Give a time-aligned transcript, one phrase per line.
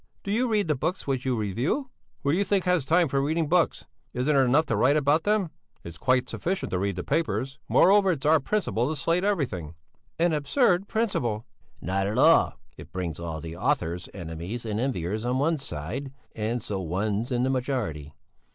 [0.23, 1.91] "Do you read the books which you review?"
[2.23, 3.85] "Who do you think has time for reading books?
[4.15, 5.51] Isn't it enough to write about them?
[5.83, 7.59] It's quite sufficient to read the papers.
[7.69, 9.75] Moreover, it's our principle to slate everything."
[10.17, 11.45] "An absurd principle!"
[11.81, 12.55] "Not at all!
[12.77, 17.43] It brings all the author's enemies and enviers on one's side and so one's in
[17.43, 18.11] the majority.